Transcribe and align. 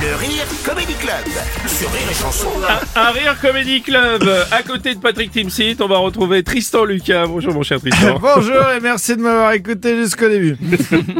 Le 0.00 0.14
Rire 0.16 0.46
Comedy 0.64 0.94
Club 0.94 1.12
sur 1.66 1.90
Rire 1.92 2.02
et 2.10 2.14
Chanson. 2.14 2.48
Un, 2.96 3.00
un 3.00 3.10
Rire 3.10 3.36
Comedy 3.40 3.82
Club. 3.82 4.22
À 4.50 4.62
côté 4.62 4.94
de 4.94 4.98
Patrick 5.00 5.30
Timsit, 5.30 5.76
on 5.80 5.88
va 5.88 5.98
retrouver 5.98 6.42
Tristan 6.42 6.84
Lucas. 6.84 7.26
Bonjour 7.26 7.52
mon 7.52 7.62
cher 7.62 7.80
Tristan. 7.80 8.18
Bonjour 8.20 8.70
et 8.74 8.80
merci 8.80 9.14
de 9.16 9.20
m'avoir 9.20 9.52
écouté 9.52 9.96
jusqu'au 9.96 10.28
début. 10.28 10.56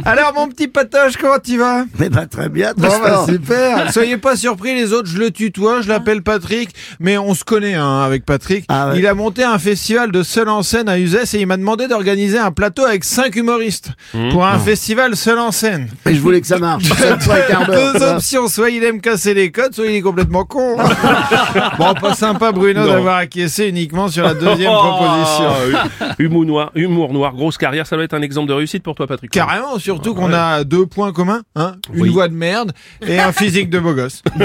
Alors 0.06 0.32
mon 0.34 0.48
petit 0.48 0.66
patoche, 0.68 1.16
comment 1.20 1.38
tu 1.38 1.58
vas? 1.58 1.84
Mais 1.98 2.08
bah 2.08 2.24
très 2.26 2.48
bien, 2.48 2.72
Bon 2.74 2.88
bah 2.88 2.98
Tristan. 3.00 3.26
super. 3.26 3.92
Soyez 3.92 4.16
pas 4.16 4.36
surpris 4.36 4.74
les 4.74 4.92
autres, 4.94 5.08
je 5.08 5.18
le 5.18 5.30
tutoie, 5.30 5.82
je 5.82 5.88
l'appelle 5.88 6.22
Patrick, 6.22 6.70
mais 7.00 7.18
on 7.18 7.34
se 7.34 7.44
connaît 7.44 7.74
hein, 7.74 8.00
avec 8.00 8.24
Patrick. 8.24 8.64
Ah 8.68 8.90
ouais. 8.90 8.98
Il 8.98 9.06
a 9.06 9.12
monté 9.14 9.44
un 9.44 9.58
festival 9.58 10.10
de 10.10 10.22
seul 10.22 10.48
en 10.48 10.62
scène 10.62 10.88
à 10.88 10.98
Uzès 10.98 11.34
et 11.34 11.40
il 11.40 11.46
m'a 11.46 11.58
demandé 11.58 11.86
d'organiser 11.86 12.38
un 12.38 12.50
plateau 12.52 12.84
avec 12.86 13.04
cinq 13.04 13.36
humoristes 13.36 13.90
pour 14.30 14.46
un 14.46 14.58
festival 14.58 15.16
seul 15.16 15.38
en 15.38 15.52
scène. 15.52 15.88
Et 16.06 16.14
je 16.14 16.20
voulais 16.20 16.40
que 16.40 16.46
ça 16.46 16.58
marche. 16.58 16.84
D'heure. 16.88 17.66
Deux 17.66 18.02
options, 18.02 18.48
soit 18.48 18.69
il 18.70 18.84
aime 18.84 19.00
casser 19.00 19.34
les 19.34 19.50
codes, 19.50 19.74
soit 19.74 19.86
il 19.86 19.94
est 19.96 20.00
complètement 20.02 20.44
con. 20.44 20.76
bon, 21.78 21.94
pas 21.94 22.14
sympa 22.14 22.52
Bruno 22.52 22.80
Non. 22.80 22.86
d'avoir 22.92 23.16
acquiescé 23.16 23.68
uniquement 23.68 24.08
sur 24.08 24.24
la 24.24 24.34
deuxième 24.34 24.70
Oh, 24.74 24.82
proposition. 24.96 26.08
humour 26.18 26.44
noir, 26.44 26.70
humour 26.74 27.12
noir, 27.12 27.34
grosse 27.34 27.58
carrière, 27.58 27.86
ça 27.86 27.96
doit 27.96 28.04
être 28.04 28.14
un 28.14 28.22
exemple 28.22 28.48
de 28.48 28.54
réussite 28.54 28.82
pour 28.82 28.94
toi 28.94 29.06
Patrick. 29.06 29.30
Carrément, 29.30 29.78
surtout 29.78 30.14
qu'on 30.14 30.32
a 30.32 30.64
deux 30.64 30.86
points 30.86 31.12
communs, 31.12 31.42
hein 31.56 31.74
une 31.92 32.02
Oui. 32.02 32.08
voix 32.10 32.28
de 32.28 32.34
merde 32.34 32.72
et 33.06 33.18
un 33.18 33.32
physique 33.32 33.70
de 33.70 33.78
beau 33.78 33.94
gosse. 33.94 34.22
hein. 34.40 34.44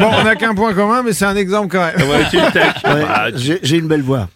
bon, 0.00 0.10
on 0.20 0.24
n'a 0.24 0.36
qu'un 0.36 0.54
point 0.54 0.72
commun, 0.74 1.02
mais 1.04 1.12
c'est 1.12 1.24
un 1.24 1.36
exemple 1.36 1.68
quand 1.68 1.84
même. 1.84 2.08
Ouais, 2.08 2.24
tu 2.30 2.36
le 2.36 2.52
taquines. 2.52 2.92
Ouais, 2.92 3.04
Ah, 3.08 3.32
tu- 3.32 3.38
J'ai 3.38 3.58
j'ai 3.62 3.76
une 3.78 3.88
belle 3.88 4.02
voix. 4.02 4.28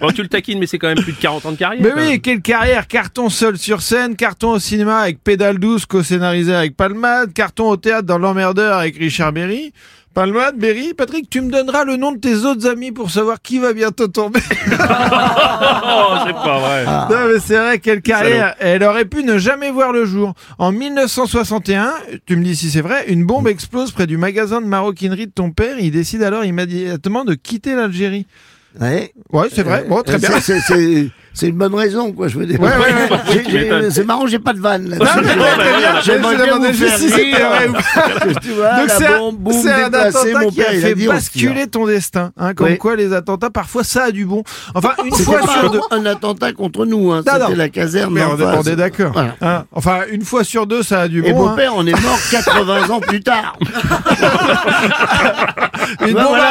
bon, 0.00 0.08
tu 0.10 0.22
le 0.22 0.28
taquines, 0.28 0.58
mais 0.58 0.66
c'est 0.66 0.78
quand 0.78 0.88
même 0.88 1.00
plus 1.02 1.12
de 1.12 1.18
40 1.18 1.46
ans 1.46 1.52
de 1.52 1.56
carrière. 1.56 1.82
Mais 1.82 1.92
oui, 2.00 2.08
même. 2.12 2.20
quelle 2.20 2.40
carrière 2.40 2.86
Carton 2.86 3.28
seul 3.28 3.56
sur 3.58 3.82
scène, 3.82 4.16
carton 4.16 4.52
au 4.52 4.58
cinéma 4.58 4.98
avec 4.98 5.22
Pédale 5.22 5.58
douce 5.58 5.86
co-scénarisé 5.86 6.54
avec 6.54 6.76
Palmade, 6.76 7.32
carton 7.32 7.68
au 7.70 7.76
théâtre 7.76 8.06
dans 8.06 8.15
L'Emmerdeur 8.18 8.76
avec 8.78 8.96
Richard 8.96 9.32
Berry. 9.32 9.72
Palmade, 10.14 10.56
Berry, 10.56 10.94
Patrick, 10.94 11.28
tu 11.28 11.42
me 11.42 11.50
donneras 11.50 11.84
le 11.84 11.96
nom 11.96 12.10
de 12.12 12.16
tes 12.18 12.36
autres 12.36 12.66
amis 12.66 12.90
pour 12.90 13.10
savoir 13.10 13.42
qui 13.42 13.58
va 13.58 13.72
bientôt 13.74 14.08
tomber. 14.08 14.40
Oh, 15.88 16.14
c'est 16.26 16.32
pas 16.32 16.58
vrai. 16.58 16.84
Non, 16.84 17.32
mais 17.32 17.38
c'est 17.40 17.56
vrai, 17.56 17.78
quelle 17.78 18.02
carrière. 18.02 18.54
Elle 18.58 18.82
aurait 18.82 19.04
pu 19.04 19.22
ne 19.24 19.38
jamais 19.38 19.70
voir 19.70 19.92
le 19.92 20.04
jour. 20.04 20.34
En 20.58 20.72
1961, 20.72 21.92
tu 22.26 22.36
me 22.36 22.44
dis 22.44 22.56
si 22.56 22.70
c'est 22.70 22.80
vrai, 22.80 23.04
une 23.08 23.24
bombe 23.24 23.48
explose 23.48 23.92
près 23.92 24.06
du 24.06 24.16
magasin 24.16 24.60
de 24.60 24.66
maroquinerie 24.66 25.26
de 25.26 25.32
ton 25.32 25.50
père. 25.50 25.78
Il 25.78 25.90
décide 25.92 26.22
alors 26.22 26.44
immédiatement 26.44 27.24
de 27.24 27.34
quitter 27.34 27.74
l'Algérie. 27.74 28.26
Ouais. 28.80 29.12
Ouais, 29.32 29.48
c'est 29.52 29.62
vrai. 29.62 29.84
Bon, 29.88 30.02
très 30.02 30.16
Euh, 30.16 30.18
bien. 30.28 30.40
c'est- 30.40 30.60
C'est 30.60 31.10
c'est- 31.36 31.48
une 31.48 31.56
bonne 31.56 31.74
raison, 31.74 32.12
quoi, 32.12 32.28
je 32.28 32.38
veux 32.38 32.46
dire. 32.46 32.60
Ouais, 32.60 32.68
ouais, 32.68 33.76
ouais. 33.80 33.90
C'est 33.90 34.04
marrant, 34.04 34.26
j'ai 34.26 34.38
pas 34.38 34.52
de 34.52 34.60
vanne 34.60 34.88
là 34.88 34.96
Non, 34.96 35.04
mais 35.16 35.22
très 35.22 35.36
bien. 35.36 36.00
J'aimerais 36.02 36.36
Je 36.36 36.42
bien 36.42 36.46
demandais 36.46 36.72
juste 36.72 36.96
si 36.98 37.08
c'était 37.10 37.30
vrai 37.42 37.68
ou 37.68 37.72
pas. 37.72 37.80
Tu 38.42 38.50
vois, 38.52 38.80
Donc 38.80 38.90
c'est 38.90 39.06
un- 39.06 39.32
boum, 39.32 39.54
un 39.54 39.84
déplacée, 39.84 40.30
attentat 40.30 40.40
mon 40.44 40.50
qui 40.50 40.60
a 40.62 40.64
père, 40.64 40.74
il 40.74 40.84
a 40.84 40.88
fait 40.88 41.06
basculer 41.06 41.66
ton 41.66 41.86
destin. 41.86 42.32
Hein, 42.36 42.54
comme 42.54 42.66
Oui. 42.68 42.78
quoi 42.78 42.96
les 42.96 43.12
attentats, 43.12 43.50
parfois 43.50 43.84
ça 43.84 44.04
a 44.04 44.10
du 44.10 44.24
bon. 44.24 44.42
Enfin, 44.74 44.90
une 45.04 45.14
fois 45.14 45.40
sur 45.42 45.70
deux. 45.70 45.80
un, 45.90 46.06
attentat 46.06 46.52
contre 46.52 46.84
nous, 46.86 47.12
hein. 47.12 47.22
C'était 47.26 47.54
la 47.54 47.68
caserne. 47.68 48.12
Mais 48.12 48.22
on, 48.24 48.62
est 48.62 48.76
d'accord. 48.76 49.16
Hein, 49.40 49.64
enfin, 49.72 50.00
une 50.10 50.24
fois 50.24 50.44
sur 50.44 50.66
deux, 50.66 50.82
ça 50.82 51.02
a 51.02 51.08
du 51.08 51.24
Et 51.24 51.32
bon. 51.32 51.44
mon 51.44 51.48
hein. 51.50 51.54
père, 51.56 51.72
on 51.76 51.86
est 51.86 52.00
mort 52.02 52.18
80 52.30 52.90
ans 52.90 53.00
plus 53.00 53.20
tard. 53.22 53.56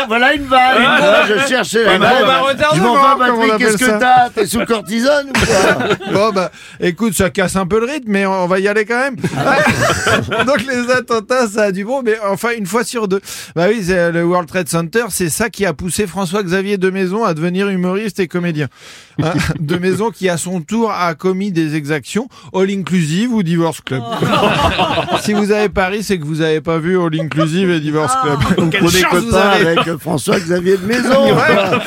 Voilà, 0.08 0.34
une 0.34 0.44
vanne. 0.46 0.60
Ah, 0.86 1.24
je 1.28 1.48
cherchais 1.48 1.84
la 1.84 1.98
bombe 1.98 2.02
vanne. 2.02 2.58
Je 2.76 2.82
m'en 2.82 2.94
vais, 2.96 3.00
Patrick, 3.20 3.58
qu'est-ce 3.58 3.78
que 3.78 4.00
t'as? 4.00 4.30
T'es 4.30 4.46
sous 4.46 4.60
cortisone 4.78 5.28
ou 5.30 5.34
quoi 5.34 5.88
Bon 6.14 6.32
bah 6.34 6.52
écoute 6.80 7.14
ça 7.14 7.30
casse 7.30 7.56
un 7.56 7.66
peu 7.66 7.80
le 7.80 7.86
rythme 7.86 8.12
mais 8.12 8.26
on 8.26 8.48
va 8.48 8.60
y 8.60 8.68
aller 8.68 8.86
quand 8.86 9.00
même. 9.00 9.16
Donc 10.46 10.64
les 10.68 10.92
attentats 10.92 11.48
ça 11.48 11.64
a 11.64 11.72
du 11.72 11.86
bon 11.86 12.02
mais 12.04 12.16
enfin 12.30 12.50
une 12.58 12.66
fois 12.66 12.84
sur 12.84 13.08
deux. 13.08 13.22
Bah 13.56 13.66
oui 13.70 13.84
c'est 13.86 14.12
le 14.12 14.24
World 14.24 14.48
Trade 14.48 14.68
Center 14.70 15.06
c'est 15.10 15.30
ça 15.30 15.50
qui 15.50 15.66
a 15.66 15.74
poussé 15.74 16.08
François-Xavier 16.08 16.78
de 16.78 16.90
Maison 16.90 17.24
à 17.24 17.34
devenir 17.34 17.68
humoriste 17.70 18.20
et 18.20 18.28
comédien. 18.28 18.68
Hein, 19.22 19.32
de 19.60 19.78
Maison 19.78 20.12
qui 20.12 20.28
à 20.30 20.38
son 20.38 20.62
tour 20.62 20.92
a 20.92 21.14
commis 21.16 21.52
des 21.52 21.76
exactions 21.76 22.28
All 22.54 22.70
Inclusive 22.70 23.34
ou 23.34 23.44
Divorce 23.44 23.82
Club. 23.82 24.04
si 25.22 25.34
vous 25.34 25.52
avez 25.52 25.70
Paris 25.70 26.04
c'est 26.04 26.18
que 26.20 26.26
vous 26.26 26.42
avez 26.42 26.62
pas 26.62 26.78
vu 26.80 27.00
All 27.00 27.20
Inclusive 27.20 27.70
et 27.72 27.80
Divorce 27.80 28.14
Club. 28.22 28.70
Quelle 28.72 28.84
On 28.84 28.88
est 28.90 28.92
chance 29.02 29.14
vous 29.16 29.26
copains 29.32 29.38
avez. 29.40 29.68
avec 29.80 29.98
François-Xavier 30.00 30.78
de 30.78 30.86
Maison. 30.86 31.34
quoi. 31.34 31.80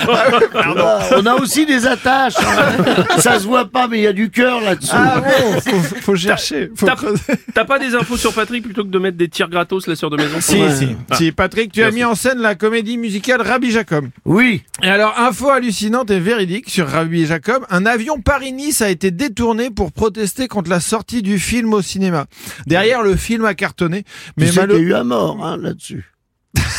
Tu 0.62 0.68
vois, 0.68 0.98
On 1.18 1.26
a 1.26 1.34
aussi 1.34 1.66
des 1.66 1.86
attaches. 1.86 2.34
hein. 2.38 2.77
Ça 3.18 3.38
se 3.38 3.46
voit 3.46 3.66
pas, 3.66 3.88
mais 3.88 3.98
il 3.98 4.02
y 4.02 4.06
a 4.06 4.12
du 4.12 4.30
cœur 4.30 4.60
là-dessous. 4.60 4.90
Ah 4.94 5.20
bon, 5.20 5.60
faut, 5.64 5.96
faut 6.02 6.16
chercher, 6.16 6.70
faut 6.76 6.86
T'as- 6.86 6.96
creuser. 6.96 7.22
T'as 7.54 7.64
pas 7.64 7.78
des 7.78 7.94
infos 7.94 8.16
sur 8.16 8.32
Patrick 8.32 8.64
plutôt 8.64 8.84
que 8.84 8.88
de 8.90 8.98
mettre 8.98 9.16
des 9.16 9.28
tirs 9.28 9.48
gratos, 9.48 9.86
la 9.86 9.96
sœur 9.96 10.10
de 10.10 10.16
maison 10.16 10.40
Si, 10.40 10.56
Ouais. 10.60 10.74
si, 10.74 10.88
Ah. 11.10 11.16
si. 11.16 11.32
Patrick, 11.32 11.72
tu 11.72 11.82
as 11.82 11.90
mis 11.90 12.04
en 12.04 12.14
scène 12.14 12.38
la 12.38 12.54
comédie 12.54 12.98
musicale 12.98 13.40
Rabbi 13.42 13.70
Jacob. 13.70 14.08
Oui. 14.24 14.62
Et 14.82 14.88
alors, 14.88 15.18
info 15.18 15.48
hallucinante 15.50 16.10
et 16.10 16.20
véridique 16.20 16.68
sur 16.70 16.86
Rabbi 16.88 17.26
Jacob, 17.26 17.64
un 17.70 17.86
avion 17.86 18.20
Paris-Nice 18.20 18.82
a 18.82 18.90
été 18.90 19.10
détourné 19.10 19.70
pour 19.70 19.92
protester 19.92 20.48
contre 20.48 20.70
la 20.70 20.80
sortie 20.80 21.22
du 21.22 21.38
film 21.38 21.72
au 21.74 21.82
cinéma. 21.82 22.26
Derrière, 22.66 23.02
le 23.02 23.16
film 23.16 23.44
a 23.44 23.54
cartonné, 23.54 24.04
Mais 24.36 24.44
mais 24.44 24.46
tu 24.50 24.54
sais 24.54 24.66
qu'il 24.66 24.76
y 24.76 24.78
a 24.78 24.82
eu 24.82 24.94
un 24.94 25.04
mort 25.04 25.44
hein, 25.44 25.56
là-dessus. 25.60 26.04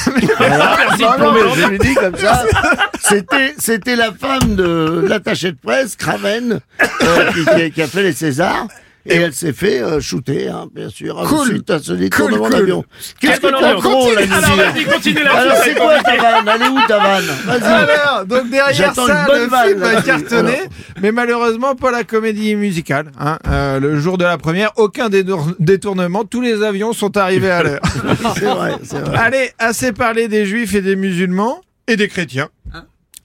Merci 0.08 0.98
de 0.98 1.04
Non, 1.04 1.10
non, 1.10 1.16
plomber 1.18 1.40
mais 1.44 1.56
le- 1.56 1.62
je 1.62 1.68
lui 1.70 1.80
dis 1.80 1.94
comme 1.96 2.16
ça. 2.18 2.44
C'était, 3.02 3.56
c'était 3.58 3.96
la 3.96 4.12
femme 4.14 4.56
de 4.56 5.06
l'attaché 5.08 5.52
de 5.54 5.58
presse, 5.64 5.96
Craven, 5.96 6.60
euh, 7.02 7.32
qui, 7.32 7.72
qui 7.72 7.82
a 7.82 7.88
fait 7.88 8.04
les 8.04 8.14
Césars. 8.14 8.68
Et 9.10 9.16
elle 9.18 9.34
s'est 9.34 9.54
fait 9.54 9.82
euh, 9.82 10.00
shooter, 10.00 10.48
hein, 10.50 10.68
bien 10.74 10.90
sûr, 10.90 11.16
Cool. 11.28 11.48
suite 11.48 11.70
à 11.70 11.80
ce 11.80 11.94
détournement 11.94 12.38
Cool, 12.38 12.50
cool. 12.50 12.60
d'avion. 12.60 12.84
Qu'est-ce 13.20 13.40
que 13.42 13.48
t'as 13.48 13.74
Continue. 13.76 14.34
Alors, 14.34 14.56
vas-y, 14.56 14.86
continue 14.86 15.24
la 15.24 15.34
Alors 15.34 15.56
c'est 15.64 15.76
quoi 15.76 16.00
ta 16.04 16.16
vanne 16.18 16.50
Elle 16.56 16.62
est 16.62 16.68
où 16.70 16.80
ta 16.88 16.98
vanne 17.00 17.26
Vas-y. 17.46 17.64
Alors, 17.64 18.26
donc 18.26 18.50
derrière 18.50 18.94
ça, 18.96 19.28
le 19.28 19.48
vanne, 19.48 19.70
film 19.70 19.84
a 19.84 20.02
cartonné, 20.02 20.54
Alors. 20.54 20.68
mais 21.02 21.12
malheureusement 21.12 21.76
pas 21.76 21.92
la 21.92 22.04
comédie 22.04 22.56
musicale. 22.56 23.12
Hein. 23.20 23.38
Euh, 23.48 23.80
le 23.80 24.00
jour 24.00 24.18
de 24.18 24.24
la 24.26 24.38
première, 24.38 24.72
aucun 24.78 25.10
détour- 25.10 25.54
détournement, 25.60 26.24
tous 26.26 26.42
les 26.42 26.64
avions 26.64 26.94
sont 26.94 27.18
arrivés 27.18 27.52
à 27.52 27.64
l'heure. 27.64 27.82
C'est 28.36 28.46
vrai, 28.46 28.74
c'est 28.84 29.00
vrai. 29.00 29.18
Allez, 29.18 29.52
assez 29.60 29.92
parlé 29.92 30.28
des 30.28 30.46
juifs 30.46 30.74
et 30.76 30.82
des 30.82 30.96
musulmans 30.96 31.62
et 31.88 31.96
des 31.96 32.08
chrétiens. 32.08 32.50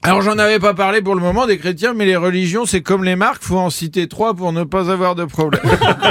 Alors 0.05 0.21
j'en 0.21 0.37
avais 0.37 0.59
pas 0.59 0.75
parlé 0.75 1.01
pour 1.01 1.15
le 1.15 1.21
moment 1.21 1.47
des 1.47 1.57
chrétiens, 1.57 1.95
mais 1.95 2.05
les 2.05 2.15
religions 2.15 2.67
c'est 2.67 2.81
comme 2.81 3.03
les 3.03 3.15
marques, 3.15 3.41
faut 3.41 3.57
en 3.57 3.71
citer 3.71 4.07
trois 4.07 4.35
pour 4.35 4.53
ne 4.53 4.63
pas 4.63 4.91
avoir 4.91 5.15
de 5.15 5.25
problème. 5.25 5.63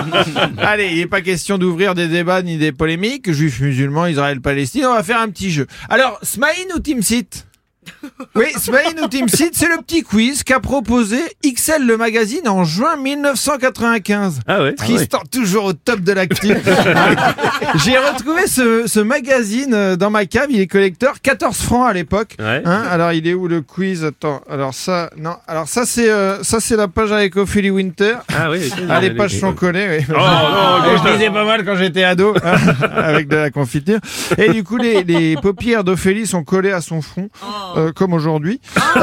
Allez, 0.59 0.89
il 0.91 0.99
n'est 0.99 1.07
pas 1.07 1.21
question 1.21 1.59
d'ouvrir 1.59 1.95
des 1.95 2.09
débats 2.09 2.43
ni 2.43 2.57
des 2.57 2.73
polémiques, 2.73 3.31
juifs, 3.31 3.61
musulmans, 3.61 4.07
Israël, 4.07 4.41
Palestine, 4.41 4.87
on 4.87 4.95
va 4.95 5.05
faire 5.05 5.21
un 5.21 5.29
petit 5.29 5.53
jeu. 5.53 5.69
Alors, 5.89 6.19
Smaïn 6.23 6.67
ou 6.75 6.81
Timsit? 6.81 7.45
oui, 8.35 8.47
Smaïn 8.57 9.01
ou 9.03 9.09
Timsit, 9.09 9.51
c'est 9.53 9.69
le 9.69 9.79
petit 9.79 10.03
quiz 10.03 10.43
qu'a 10.43 10.61
proposé 10.61 11.19
XL 11.45 11.87
le 11.87 11.97
magazine 11.97 12.49
en 12.49 12.65
juin 12.65 12.97
1995. 12.97 14.41
Ah 14.47 14.63
ouais. 14.63 14.75
Tristan, 14.75 15.23
toujours 15.31 15.65
au 15.67 15.73
top 15.73 16.01
de 16.01 16.13
l'actu. 16.13 16.49
J'ai 17.85 17.99
retrouvé 17.99 18.47
ce, 18.47 18.85
ce 18.87 19.01
magazine 19.01 19.75
euh, 19.75 19.97
dans 19.97 20.11
ma 20.11 20.27
cave, 20.27 20.47
il 20.51 20.61
est 20.61 20.67
collecteur, 20.67 21.21
14 21.23 21.57
francs 21.57 21.89
à 21.89 21.93
l'époque. 21.93 22.37
Ouais. 22.39 22.63
Hein, 22.65 22.83
alors 22.91 23.13
il 23.13 23.27
est 23.27 23.35
où 23.35 23.49
le 23.49 23.61
quiz? 23.61 24.05
Attends, 24.05 24.41
alors 24.51 24.75
ça, 24.75 25.11
non, 25.17 25.37
alors 25.47 25.69
ça 25.69 25.85
c'est 25.87 26.11
euh, 26.11 26.43
ça 26.43 26.61
c'est 26.61 26.77
la 26.77 26.89
page 26.89 27.13
avec 27.13 27.37
Ophélie 27.37 27.71
Winter. 27.71 28.17
Ah 28.37 28.51
oui. 28.51 28.71
Ah, 28.89 29.01
les 29.01 29.11
pages 29.13 29.39
sont 29.39 29.53
collées, 29.53 29.99
oui. 29.99 30.05
Oh 30.11 30.13
non, 30.19 30.99
je 31.05 31.13
lisais 31.13 31.31
pas 31.31 31.45
mal 31.45 31.65
quand 31.65 31.77
j'étais 31.77 32.05
ado, 32.05 32.35
hein, 32.43 32.57
avec 32.95 33.29
de 33.29 33.37
la 33.37 33.51
confiture. 33.51 33.99
Et 34.39 34.51
du 34.51 34.65
coup, 34.65 34.77
les, 34.77 35.03
les 35.05 35.37
paupières 35.37 35.85
d'Ophélie 35.85 36.27
sont 36.27 36.45
collées 36.45 36.73
à 36.73 36.81
son 36.81 37.03
front, 37.03 37.29
euh, 37.77 37.93
comme 37.93 38.13
aujourd'hui. 38.13 38.61
Euh, 38.97 39.01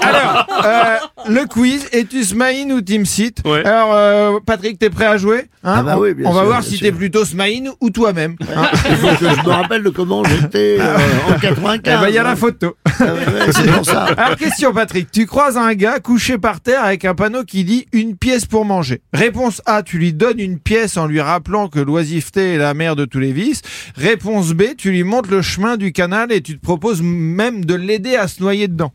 alors, 0.00 0.46
euh, 0.64 0.96
le 1.28 1.46
quiz, 1.46 1.86
es-tu 1.92 2.24
Smaïn 2.24 2.70
ou 2.72 2.80
Team 2.80 3.04
Sit 3.04 3.40
Ouais. 3.44 3.64
Alors, 3.66 3.94
euh, 3.94 4.38
Patrick, 4.44 4.78
t'es 4.78 4.90
prêt 4.90 5.06
à 5.06 5.16
jouer 5.16 5.46
hein 5.64 5.74
Ah 5.78 5.82
bah 5.82 5.94
on, 5.96 6.00
oui, 6.00 6.14
bien 6.14 6.26
on 6.28 6.32
va 6.32 6.40
sûr, 6.40 6.46
voir 6.46 6.60
bien 6.60 6.68
si 6.70 6.76
sûr. 6.76 6.86
t'es 6.86 6.92
plutôt 6.92 7.24
Smaïn 7.24 7.70
ou 7.80 7.90
toi-même. 7.90 8.36
hein. 8.54 8.68
Il 8.90 8.96
faut 8.96 9.08
que 9.16 9.30
je 9.30 9.42
me 9.46 9.50
rappelle 9.50 9.82
de 9.82 9.90
comment 9.90 10.22
j'étais 10.24 10.78
euh, 10.80 10.96
en 11.34 11.38
95. 11.38 11.80
Eh 11.86 12.00
ben, 12.02 12.08
il 12.08 12.14
y 12.14 12.18
a 12.18 12.22
la 12.22 12.30
hein. 12.30 12.36
photo. 12.36 12.76
Ah 12.86 13.04
ouais, 13.04 13.10
ouais, 13.10 13.52
c'est 13.52 13.66
pour 13.72 13.84
ça. 13.84 14.04
Alors, 14.16 14.36
question, 14.36 14.72
Patrick. 14.72 15.10
Tu 15.10 15.26
croises 15.26 15.56
un 15.56 15.74
gars 15.74 15.98
couché 16.00 16.38
par 16.38 16.60
terre 16.60 16.84
avec 16.84 17.04
un 17.04 17.14
panneau 17.14 17.44
qui 17.44 17.64
dit 17.64 17.86
une 17.92 18.16
pièce 18.16 18.46
pour 18.46 18.64
manger. 18.64 19.02
Réponse 19.12 19.62
A, 19.66 19.82
tu 19.82 19.98
lui 19.98 20.12
donnes 20.12 20.40
une 20.40 20.58
pièce 20.58 20.96
en 20.96 21.06
lui 21.06 21.20
rappelant 21.20 21.68
que 21.68 21.78
l'oisiveté 21.80 22.54
est 22.54 22.58
la 22.58 22.74
mère 22.74 22.96
de 22.96 23.04
tous 23.04 23.18
les 23.18 23.32
vices. 23.32 23.62
Réponse 23.96 24.52
B, 24.52 24.62
tu 24.76 24.90
lui 24.90 25.04
montres 25.04 25.30
le 25.30 25.42
chemin 25.42 25.76
du 25.76 25.92
canal 25.92 26.32
et 26.32 26.40
tu 26.40 26.56
te 26.58 26.62
proposes 26.62 27.02
même 27.02 27.64
de 27.64 27.74
l'aider 27.74 28.05
à 28.14 28.28
se 28.28 28.40
noyer 28.40 28.68
dedans. 28.68 28.92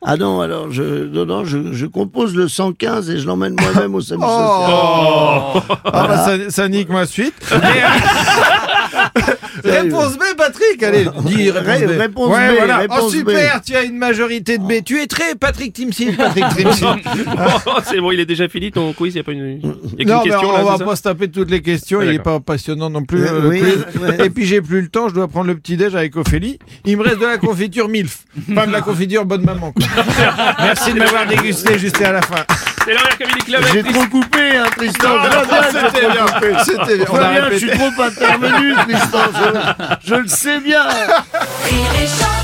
Ah 0.00 0.16
non, 0.16 0.40
alors 0.40 0.70
je, 0.70 1.04
non, 1.06 1.26
non, 1.26 1.44
je, 1.44 1.72
je 1.72 1.84
compose 1.84 2.34
le 2.34 2.48
115 2.48 3.10
et 3.10 3.18
je 3.18 3.26
l'emmène 3.26 3.56
moi-même 3.60 3.94
au 3.94 4.00
service 4.00 4.24
Oh. 4.30 5.52
social. 5.60 5.78
Ah 5.84 6.06
bah, 6.06 6.16
ça, 6.24 6.50
ça 6.50 6.68
nique 6.68 6.88
ma 6.88 7.04
suite. 7.04 7.34
Mais, 7.50 7.56
euh, 7.82 8.67
Réponse 9.64 10.16
B, 10.16 10.22
Patrick. 10.36 10.82
Allez, 10.82 11.06
dis 11.24 11.50
réponse 11.50 11.66
Ré- 11.78 11.86
B. 11.86 11.90
réponse 12.00 12.30
ouais, 12.36 12.48
B, 12.52 12.56
voilà. 12.58 12.76
réponse 12.78 12.98
oh, 13.02 13.10
super, 13.10 13.60
tu 13.60 13.74
as 13.74 13.82
une 13.82 13.96
majorité 13.98 14.58
de 14.58 14.62
B. 14.64 14.84
Tu 14.84 15.00
es 15.00 15.06
très 15.06 15.34
Patrick 15.34 15.72
Timsit, 15.72 16.12
Patrick 16.16 16.46
Timsit. 16.56 16.84
Oh, 17.66 17.70
c'est 17.84 18.00
bon, 18.00 18.12
il 18.12 18.20
est 18.20 18.26
déjà 18.26 18.48
fini 18.48 18.70
ton 18.70 18.92
quiz, 18.92 19.14
il 19.14 19.16
n'y 19.16 19.20
a 19.20 19.24
pas 19.24 19.32
une, 19.32 19.60
y 19.98 20.02
a 20.02 20.04
Non, 20.04 20.22
question 20.22 20.48
on 20.48 20.52
là, 20.56 20.76
va 20.76 20.84
pas 20.84 20.96
se 20.96 21.02
taper 21.02 21.28
toutes 21.30 21.50
les 21.50 21.60
questions. 21.62 21.98
Ah, 22.00 22.04
il 22.04 22.10
est 22.10 22.18
d'accord. 22.18 22.40
pas 22.42 22.52
passionnant 22.54 22.90
non 22.90 23.04
plus. 23.04 23.24
Euh, 23.24 23.48
oui, 23.48 23.62
ouais. 23.62 24.26
Et 24.26 24.30
puis 24.30 24.46
j'ai 24.46 24.60
plus 24.60 24.80
le 24.80 24.88
temps. 24.88 25.08
Je 25.08 25.14
dois 25.14 25.28
prendre 25.28 25.46
le 25.46 25.56
petit 25.56 25.76
déj 25.76 25.94
avec 25.94 26.16
Ophélie. 26.16 26.58
Il 26.84 26.96
me 26.96 27.02
reste 27.02 27.18
de 27.20 27.26
la 27.26 27.38
confiture 27.38 27.88
Milf. 27.88 28.24
Pas 28.54 28.66
de 28.66 28.72
la 28.72 28.80
confiture 28.80 29.24
bonne 29.24 29.44
maman. 29.44 29.72
quoi. 29.72 29.86
Merci 30.60 30.92
de 30.92 30.98
m'avoir 30.98 31.26
dégusté 31.26 31.78
juste 31.78 32.00
à 32.02 32.12
la 32.12 32.22
fin. 32.22 32.44
C'est 32.88 32.94
l'heure 32.94 33.18
Comedy 33.18 33.44
Club 33.44 33.64
J'ai 33.70 33.82
Tristan. 33.82 34.00
trop 34.00 34.08
coupé, 34.08 34.56
hein, 34.56 34.64
Tristan. 34.74 35.08
J'ai 35.22 35.78
c'était 35.90 36.10
bien. 36.10 36.24
coupé. 36.26 36.52
C'était 36.64 36.96
bien. 36.96 37.04
Je 37.06 37.10
On 37.10 37.14
vois 37.16 37.24
a 37.26 37.30
bien, 37.32 37.50
je 37.52 37.56
suis 37.58 37.70
trop 37.70 38.02
intervenu, 38.02 38.74
Tristan. 38.76 39.18
Je, 39.34 40.08
je 40.08 40.14
le 40.14 40.26
sais 40.28 40.60
bien. 40.60 40.84
Rire 40.88 41.92
et 42.02 42.06
chanson. 42.06 42.37